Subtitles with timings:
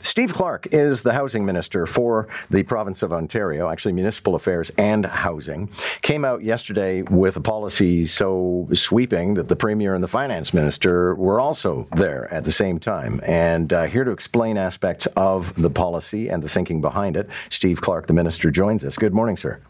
[0.00, 5.06] Steve Clark is the housing minister for the province of Ontario, actually municipal affairs and
[5.06, 5.68] housing.
[6.02, 11.14] Came out yesterday with a policy so sweeping that the premier and the finance minister
[11.14, 13.20] were also there at the same time.
[13.26, 17.80] And uh, here to explain aspects of the policy and the thinking behind it, Steve
[17.80, 18.96] Clark, the minister, joins us.
[18.96, 19.60] Good morning, sir.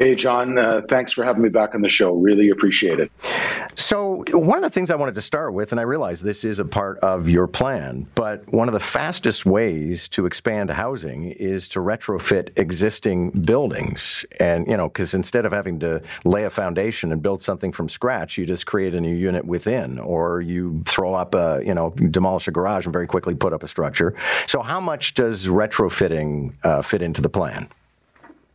[0.00, 0.56] Hey, John.
[0.56, 2.14] Uh, thanks for having me back on the show.
[2.14, 3.12] Really appreciate it.
[3.74, 6.58] So, one of the things I wanted to start with, and I realize this is
[6.58, 11.68] a part of your plan, but one of the fastest ways to expand housing is
[11.68, 14.24] to retrofit existing buildings.
[14.38, 17.90] And, you know, because instead of having to lay a foundation and build something from
[17.90, 21.90] scratch, you just create a new unit within, or you throw up a, you know,
[21.90, 24.14] demolish a garage and very quickly put up a structure.
[24.46, 27.68] So, how much does retrofitting uh, fit into the plan?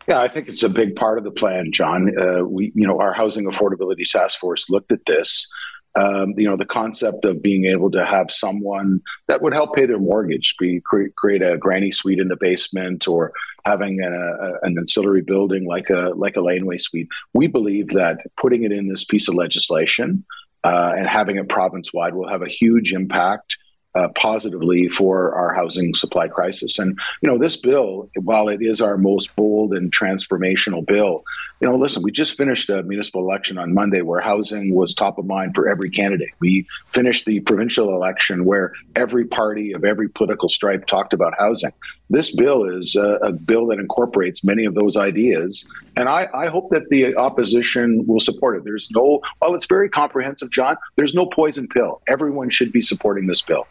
[0.08, 2.12] Yeah, I think it's a big part of the plan, John.
[2.18, 5.52] Uh, we, you know, our housing affordability task force looked at this.
[5.98, 9.86] Um, you know, the concept of being able to have someone that would help pay
[9.86, 13.32] their mortgage, be create, create a granny suite in the basement, or
[13.66, 17.08] having a, a, an ancillary building like a like a laneway suite.
[17.34, 20.26] We believe that putting it in this piece of legislation
[20.66, 23.56] uh, and having it province wide will have a huge impact
[23.96, 26.80] uh, positively for our housing supply crisis.
[26.80, 31.24] And you know, this bill, while it is our most bold and transformational bill,
[31.62, 35.18] you know, listen, we just finished a municipal election on Monday where housing was top
[35.18, 36.32] of mind for every candidate.
[36.40, 41.72] We finished the provincial election where every party of every political stripe talked about housing.
[42.10, 46.48] This bill is a, a bill that incorporates many of those ideas, and I, I
[46.48, 48.64] hope that the opposition will support it.
[48.64, 52.02] There's no, while it's very comprehensive, John, there's no poison pill.
[52.08, 53.66] Everyone should be supporting this bill.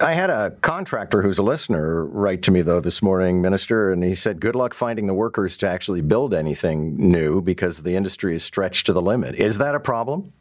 [0.00, 4.02] I had a contractor who's a listener write to me, though, this morning, Minister, and
[4.02, 8.34] he said, Good luck finding the workers to actually build anything new because the industry
[8.34, 9.36] is stretched to the limit.
[9.36, 10.32] Is that a problem?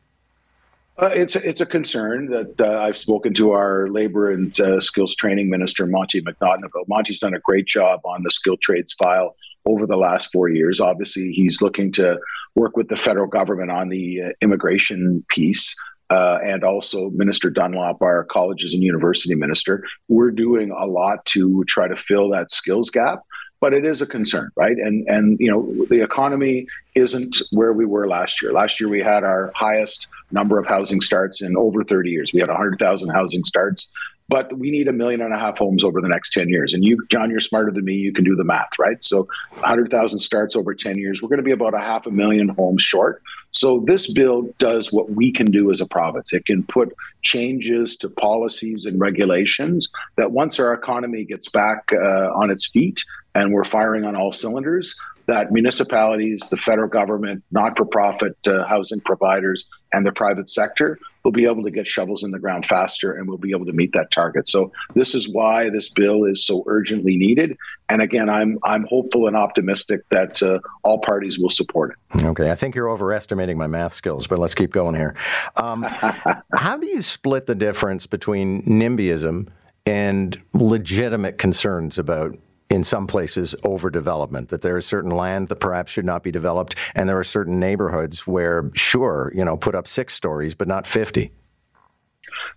[0.98, 5.16] Uh, it's it's a concern that uh, I've spoken to our labor and uh, skills
[5.16, 6.88] training minister Monte McNaughton about.
[6.88, 10.80] Monte's done a great job on the skilled trades file over the last four years.
[10.80, 12.20] Obviously, he's looking to
[12.54, 15.76] work with the federal government on the uh, immigration piece
[16.14, 19.84] uh, and also Minister Dunlop, our colleges and university minister.
[20.10, 23.24] We're doing a lot to try to fill that skills gap,
[23.60, 24.78] but it is a concern, right?
[24.78, 28.54] And and you know the economy isn't where we were last year.
[28.54, 32.32] Last year we had our highest number of housing starts in over 30 years.
[32.32, 33.92] We had 100,000 housing starts
[34.30, 36.74] but we need a million and a half homes over the next 10 years.
[36.74, 37.94] And you, John, you're smarter than me.
[37.94, 39.04] You can do the math, right?
[39.04, 39.28] So
[39.60, 41.22] 100,000 starts over 10 years.
[41.22, 43.22] We're going to be about a half a million homes short.
[43.52, 46.34] So this bill does what we can do as a province.
[46.34, 52.32] It can put changes to policies and regulations that once our economy gets back uh,
[52.34, 53.04] on its feet
[53.36, 58.66] and we're firing on all cylinders, that municipalities, the federal government, not for profit uh,
[58.66, 62.66] housing providers, and the private sector will be able to get shovels in the ground
[62.66, 64.48] faster and we'll be able to meet that target.
[64.48, 67.58] So this is why this bill is so urgently needed.
[67.90, 72.24] And again, I'm I'm hopeful and optimistic that uh, all parties will support it.
[72.26, 75.16] Okay, I think you're overestimating my math skills, but let's keep going here.
[75.56, 75.84] Um,
[76.56, 79.48] how do you split the difference between NIMBYism
[79.86, 82.38] and legitimate concerns about
[82.74, 86.76] in some places overdevelopment that there is certain land that perhaps should not be developed
[86.96, 90.88] and there are certain neighborhoods where sure you know put up six stories but not
[90.88, 91.32] 50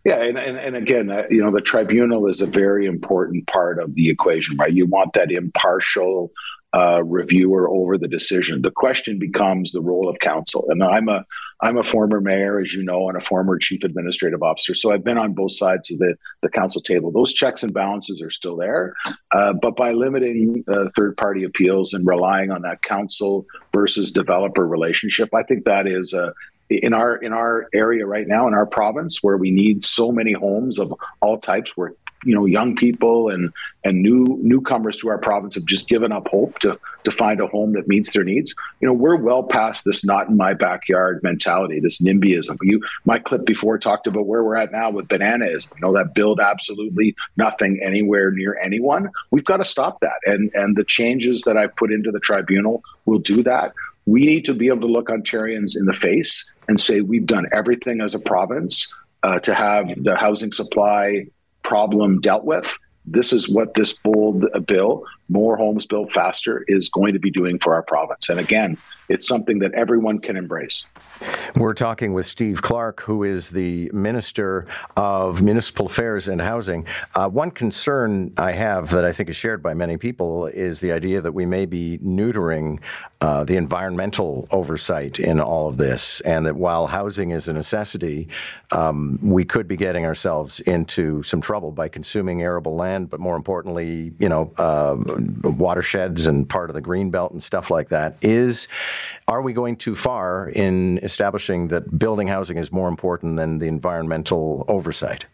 [0.05, 3.79] yeah, and, and, and again, uh, you know, the tribunal is a very important part
[3.79, 4.73] of the equation, right?
[4.73, 6.31] You want that impartial
[6.77, 8.61] uh, reviewer over the decision.
[8.61, 10.67] The question becomes the role of council.
[10.69, 11.25] And I'm a
[11.63, 14.75] I'm a former mayor, as you know, and a former chief administrative officer.
[14.75, 17.11] So I've been on both sides of the, the council table.
[17.11, 18.93] Those checks and balances are still there.
[19.33, 24.67] Uh, but by limiting uh, third party appeals and relying on that council versus developer
[24.67, 26.35] relationship, I think that is a,
[26.69, 30.33] in our in our area right now in our province where we need so many
[30.33, 31.93] homes of all types where
[32.27, 33.53] you know young people and
[33.85, 37.47] and new newcomers to our province have just given up hope to to find a
[37.47, 38.55] home that meets their needs.
[38.81, 42.59] You know, we're well past this not in my backyard mentality, this NIMBYism.
[42.63, 46.15] You my clip before talked about where we're at now with bananas, you know, that
[46.15, 49.09] build absolutely nothing anywhere near anyone.
[49.31, 50.19] We've got to stop that.
[50.27, 53.73] And and the changes that I've put into the tribunal will do that.
[54.07, 57.47] We need to be able to look Ontarians in the face and say we've done
[57.53, 61.27] everything as a province uh, to have the housing supply
[61.67, 62.79] problem dealt with.
[63.05, 67.59] This is what this bold bill, more homes built faster, is going to be doing
[67.59, 68.29] for our province.
[68.29, 68.79] And again,
[69.09, 70.89] it's something that everyone can embrace.
[71.55, 76.87] We're talking with Steve Clark, who is the Minister of Municipal Affairs and Housing.
[77.15, 80.93] Uh, one concern I have that I think is shared by many people is the
[80.93, 82.81] idea that we may be neutering
[83.21, 88.29] uh, the environmental oversight in all of this, and that while housing is a necessity,
[88.73, 93.37] um, we could be getting ourselves into some trouble by consuming arable land, but more
[93.37, 94.97] importantly, you know, uh,
[95.43, 98.17] watersheds and part of the green belt and stuff like that.
[98.23, 98.69] Is
[99.29, 103.67] are we going too far in establishing that building housing is more important than the
[103.67, 105.27] environmental oversight?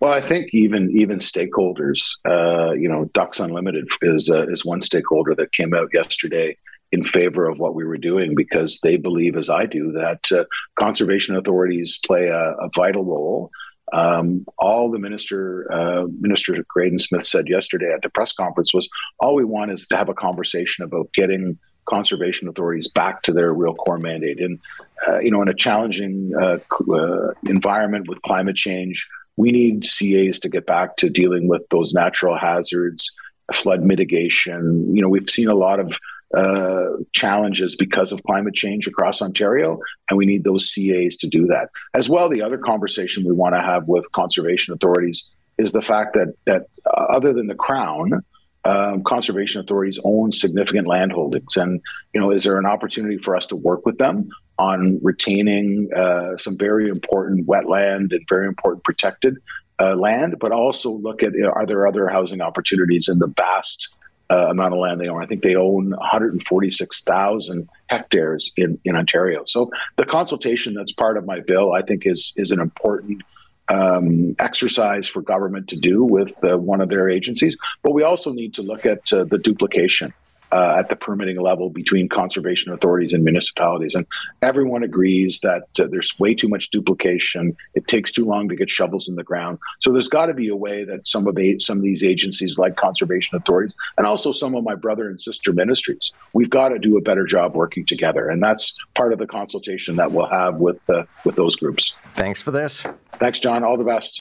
[0.00, 4.82] Well, I think even even stakeholders, uh, you know, Ducks Unlimited is uh, is one
[4.82, 6.56] stakeholder that came out yesterday
[6.92, 10.44] in favor of what we were doing because they believe, as I do, that uh,
[10.76, 13.50] conservation authorities play a, a vital role.
[13.92, 18.88] Um, all the minister, uh, Minister Graydon Smith, said yesterday at the press conference was
[19.20, 23.54] all we want is to have a conversation about getting conservation authorities back to their
[23.54, 24.40] real core mandate.
[24.40, 24.58] And
[25.06, 26.58] uh, you know, in a challenging uh,
[26.92, 29.06] uh, environment with climate change,
[29.36, 33.14] we need CAs to get back to dealing with those natural hazards,
[33.52, 34.94] flood mitigation.
[34.94, 35.98] You know, we've seen a lot of
[36.34, 39.78] uh, challenges because of climate change across Ontario,
[40.10, 41.68] and we need those CAs to do that.
[41.94, 46.14] As well, the other conversation we want to have with conservation authorities is the fact
[46.14, 48.24] that that uh, other than the Crown,
[48.64, 51.80] um, conservation authorities own significant land holdings, and
[52.12, 54.28] you know, is there an opportunity for us to work with them
[54.58, 59.36] on retaining uh, some very important wetland and very important protected
[59.78, 63.94] uh, land, but also look at are there other housing opportunities in the vast
[64.30, 65.22] uh, amount of land they own.
[65.22, 69.44] I think they own 146,000 hectares in, in Ontario.
[69.46, 73.22] So the consultation that's part of my bill, I think, is is an important
[73.68, 77.56] um, exercise for government to do with uh, one of their agencies.
[77.82, 80.12] But we also need to look at uh, the duplication
[80.52, 83.94] uh, at the permitting level between conservation authorities and municipalities.
[83.94, 84.06] And
[84.42, 87.56] everyone agrees that uh, there's way too much duplication.
[87.74, 89.58] It takes too long to get shovels in the ground.
[89.80, 92.76] So there's got to be a way that some of some of these agencies, like
[92.76, 96.96] conservation authorities, and also some of my brother and sister ministries, we've got to do
[96.96, 98.28] a better job working together.
[98.28, 101.94] And that's part of the consultation that we'll have with uh, with those groups.
[102.14, 102.82] Thanks for this.
[103.18, 103.64] Thanks, John.
[103.64, 104.14] All the best.